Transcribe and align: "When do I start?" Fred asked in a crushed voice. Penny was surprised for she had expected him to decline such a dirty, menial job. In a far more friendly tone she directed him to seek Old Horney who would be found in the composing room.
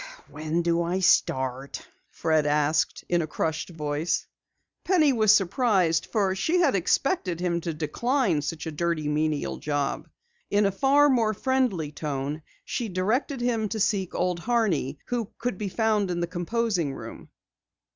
"When 0.31 0.63
do 0.63 0.81
I 0.81 0.97
start?" 0.99 1.85
Fred 2.09 2.47
asked 2.47 3.05
in 3.07 3.21
a 3.21 3.27
crushed 3.27 3.69
voice. 3.69 4.25
Penny 4.83 5.13
was 5.13 5.31
surprised 5.31 6.07
for 6.07 6.33
she 6.33 6.59
had 6.59 6.73
expected 6.73 7.39
him 7.39 7.61
to 7.61 7.71
decline 7.75 8.41
such 8.41 8.65
a 8.65 8.71
dirty, 8.71 9.07
menial 9.07 9.57
job. 9.57 10.07
In 10.49 10.65
a 10.65 10.71
far 10.71 11.07
more 11.07 11.35
friendly 11.35 11.91
tone 11.91 12.41
she 12.65 12.89
directed 12.89 13.41
him 13.41 13.69
to 13.69 13.79
seek 13.79 14.15
Old 14.15 14.39
Horney 14.39 14.97
who 15.05 15.29
would 15.43 15.59
be 15.59 15.69
found 15.69 16.09
in 16.09 16.19
the 16.19 16.25
composing 16.25 16.95
room. 16.95 17.29